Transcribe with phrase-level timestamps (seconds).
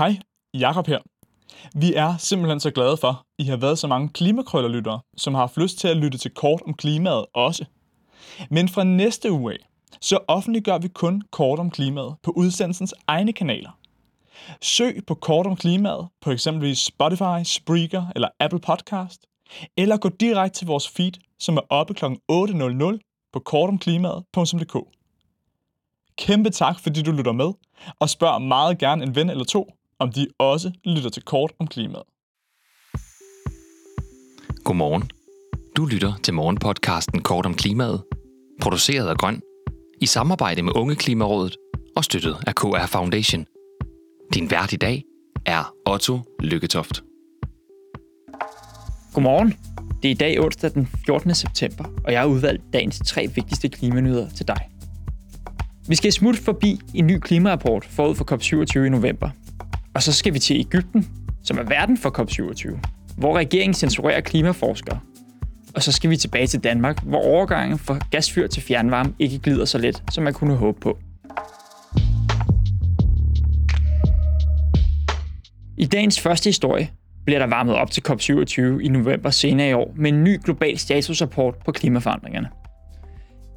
[0.00, 0.18] Hej,
[0.54, 0.98] Jakob her.
[1.74, 5.40] Vi er simpelthen så glade for, at I har været så mange klimakrøllerlyttere, som har
[5.40, 7.64] haft lyst til at lytte til kort om klimaet også.
[8.50, 9.58] Men fra næste uge af,
[10.00, 13.78] så offentliggør vi kun kort om klimaet på udsendelsens egne kanaler.
[14.62, 19.26] Søg på kort om klimaet på eksempelvis Spotify, Spreaker eller Apple Podcast,
[19.76, 22.04] eller gå direkte til vores feed, som er oppe kl.
[22.04, 24.76] 8.00 på kortomklimaet.dk.
[26.18, 27.52] Kæmpe tak, fordi du lytter med,
[27.98, 29.70] og spørg meget gerne en ven eller to,
[30.00, 32.04] om de også lytter til kort om klimaet.
[34.64, 35.10] Godmorgen.
[35.76, 38.02] Du lytter til morgenpodcasten Kort om klimaet,
[38.62, 39.42] produceret af Grøn,
[40.00, 41.56] i samarbejde med Unge Klimarådet
[41.96, 43.46] og støttet af KR Foundation.
[44.34, 45.04] Din vært i dag
[45.46, 47.02] er Otto Lykketoft.
[49.14, 49.54] Godmorgen.
[50.02, 51.34] Det er i dag onsdag den 14.
[51.34, 54.70] september, og jeg har udvalgt dagens tre vigtigste klimanyheder til dig.
[55.88, 59.30] Vi skal smutte forbi en ny klimarapport forud for COP27 i november.
[59.94, 61.08] Og så skal vi til Ægypten,
[61.42, 62.78] som er verden for COP27,
[63.16, 65.00] hvor regeringen censurerer klimaforskere.
[65.74, 69.64] Og så skal vi tilbage til Danmark, hvor overgangen fra gasfyr til fjernvarme ikke glider
[69.64, 70.98] så let, som man kunne håbe på.
[75.78, 76.90] I dagens første historie
[77.24, 80.78] bliver der varmet op til COP27 i november senere i år med en ny global
[80.78, 82.48] statusrapport på klimaforandringerne.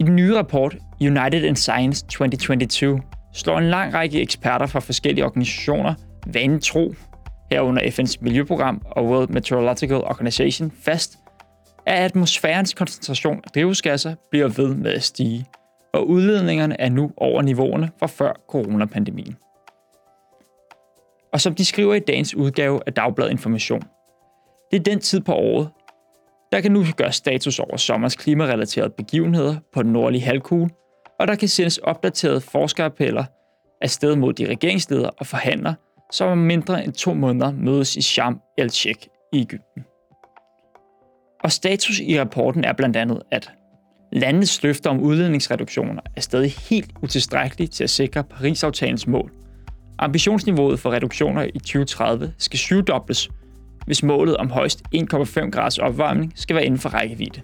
[0.00, 3.00] I den nye rapport United in Science 2022
[3.34, 5.94] slår en lang række eksperter fra forskellige organisationer
[6.26, 6.94] vanen tro,
[7.50, 11.18] herunder FN's miljøprogram og World Meteorological Organization, fast,
[11.86, 15.46] at atmosfærens koncentration af drivhusgasser bliver ved med at stige,
[15.92, 19.36] og udledningerne er nu over niveauerne fra før coronapandemien.
[21.32, 23.82] Og som de skriver i dagens udgave af Dagbladet Information,
[24.70, 25.68] det er den tid på året,
[26.52, 30.70] der kan nu gøres status over sommers klimarelaterede begivenheder på den nordlige halvkugle,
[31.20, 33.24] og der kan sendes opdaterede forskerappeller
[33.80, 35.74] afsted mod de regeringsledere og forhandlere,
[36.14, 39.84] som om mindre end to måneder mødes i Sharm el-Sheikh i Ægypten.
[41.44, 43.50] Og status i rapporten er blandt andet, at
[44.12, 49.32] landets løfter om udledningsreduktioner er stadig helt utilstrækkelige til at sikre Paris-aftalens mål.
[49.98, 53.30] Ambitionsniveauet for reduktioner i 2030 skal syvdobles,
[53.86, 57.40] hvis målet om højst 1,5 graders opvarmning skal være inden for rækkevidde.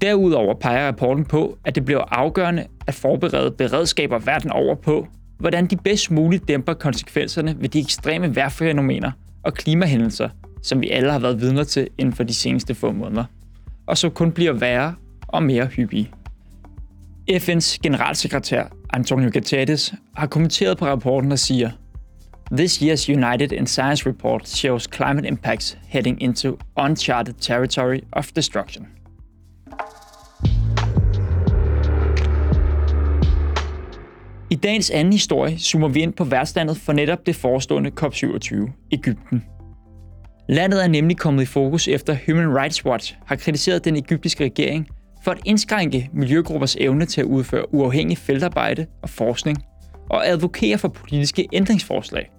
[0.00, 5.06] Derudover peger rapporten på, at det bliver afgørende at forberede beredskaber verden over på,
[5.38, 9.10] hvordan de bedst muligt dæmper konsekvenserne ved de ekstreme vejrfænomener
[9.42, 10.28] og klimahændelser,
[10.62, 13.24] som vi alle har været vidner til inden for de seneste få måneder,
[13.86, 14.94] og som kun bliver værre
[15.28, 16.10] og mere hyppige.
[17.30, 21.70] FN's generalsekretær Antonio Guterres har kommenteret på rapporten og siger,
[22.52, 28.86] This year's United in Science report shows climate impacts heading into uncharted territory of destruction.
[34.50, 39.44] I dagens anden historie zoomer vi ind på værtslandet for netop det forestående COP27, Ægypten.
[40.48, 44.88] Landet er nemlig kommet i fokus efter Human Rights Watch har kritiseret den egyptiske regering
[45.24, 49.58] for at indskrænke miljøgruppers evne til at udføre uafhængig feltarbejde og forskning
[50.10, 52.30] og advokere for politiske ændringsforslag.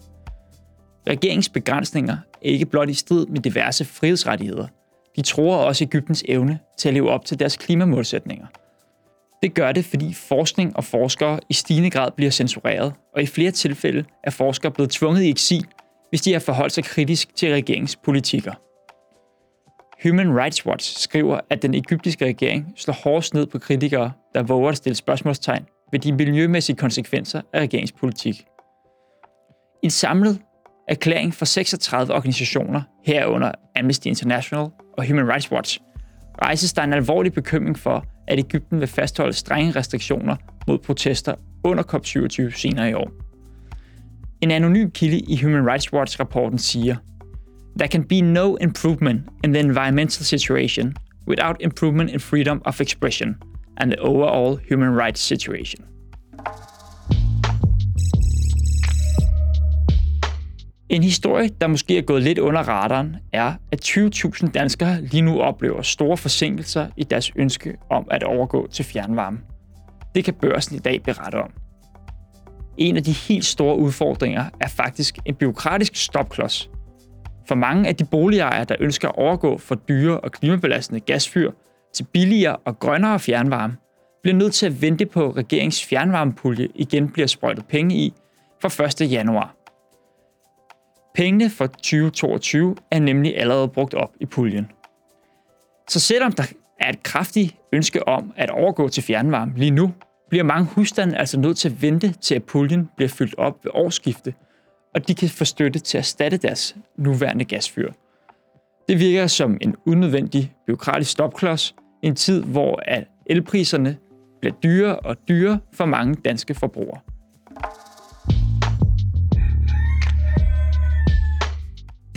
[1.09, 4.67] Regeringens begrænsninger er ikke blot i strid med diverse frihedsrettigheder.
[5.15, 8.45] De tror også Ægyptens evne til at leve op til deres klimamålsætninger–
[9.43, 13.51] det gør det, fordi forskning og forskere i stigende grad bliver censureret, og i flere
[13.51, 15.65] tilfælde er forskere blevet tvunget i eksil,
[16.09, 18.53] hvis de har forholdt sig kritisk til regeringspolitikker.
[20.03, 24.69] Human Rights Watch skriver, at den egyptiske regering slår hårdest ned på kritikere, der våger
[24.69, 28.45] at stille spørgsmålstegn ved de miljømæssige konsekvenser af regeringspolitik.
[29.83, 30.41] En samlet
[30.87, 34.67] erklæring fra 36 organisationer, herunder Amnesty International
[34.97, 35.79] og Human Rights Watch,
[36.41, 40.35] rejses der en alvorlig bekymring for, at Ægypten vil fastholde strenge restriktioner
[40.67, 43.11] mod protester under COP27 senere i år.
[44.41, 46.95] En anonym kilde i Human Rights Watch-rapporten siger,
[47.79, 50.93] There can be no improvement in the environmental situation
[51.27, 53.35] without improvement in freedom of expression
[53.77, 55.85] and the overall human rights situation.
[60.89, 65.41] En historie, der måske er gået lidt under radaren, er, at 20.000 danskere lige nu
[65.41, 69.39] oplever store forsinkelser i deres ønske om at overgå til fjernvarme.
[70.15, 71.51] Det kan børsen i dag berette om.
[72.77, 76.69] En af de helt store udfordringer er faktisk en byråkratisk stopklods.
[77.47, 81.51] For mange af de boligejere, der ønsker at overgå fra dyre og klimabelastende gasfyr
[81.93, 83.75] til billigere og grønnere fjernvarme,
[84.23, 88.13] bliver nødt til at vente på, at regeringens fjernvarmepulje igen bliver sprøjtet penge i
[88.61, 89.11] fra 1.
[89.11, 89.56] januar.
[91.17, 94.67] Pengene for 2022 er nemlig allerede brugt op i puljen.
[95.89, 96.43] Så selvom der
[96.79, 99.93] er et kraftigt ønske om at overgå til fjernvarme lige nu,
[100.29, 103.71] bliver mange husstande altså nødt til at vente til, at puljen bliver fyldt op ved
[103.73, 104.33] årsskifte,
[104.95, 107.91] og de kan få støtte til at erstatte deres nuværende gasfyr.
[108.89, 112.81] Det virker som en unødvendig byråkratisk stopklods i en tid, hvor
[113.25, 113.97] elpriserne
[114.41, 116.99] bliver dyrere og dyrere for mange danske forbrugere.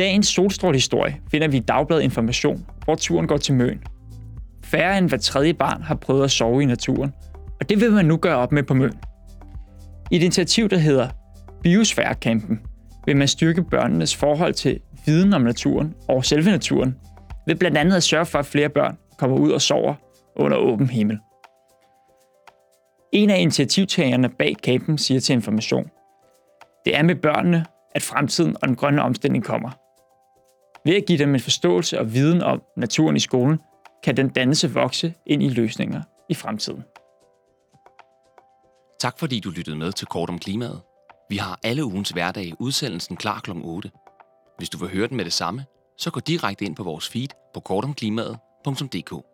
[0.01, 3.83] Dagens solstrålehistorie finder vi i Dagbladet Information, hvor turen går til Møn.
[4.65, 7.13] Færre end hver tredje barn har prøvet at sove i naturen,
[7.61, 8.93] og det vil man nu gøre op med på Møn.
[10.11, 11.09] I et initiativ, der hedder
[11.63, 12.61] Biosfærekampen,
[13.07, 16.97] vil man styrke børnenes forhold til viden om naturen og selve naturen,
[17.47, 19.95] ved blandt andet at sørge for, at flere børn kommer ud og sover
[20.37, 21.19] under åben himmel.
[23.13, 25.91] En af initiativtagerne bag campen siger til Information,
[26.85, 27.65] det er med børnene,
[27.95, 29.80] at fremtiden og den grønne omstilling kommer.
[30.85, 33.59] Ved at give dem en forståelse og viden om naturen i skolen,
[34.05, 36.85] kan den dannelse vokse ind i løsninger i fremtiden.
[39.01, 40.81] Tak fordi du lyttede med til Kort om Klimaet.
[41.31, 43.51] Vi har alle ugens hverdag udsendelsen klar kl.
[43.55, 43.91] 8.
[44.59, 45.65] Hvis du vil høre den med det samme,
[45.99, 49.30] så gå direkte ind på vores feed på kortomklimaet.dk.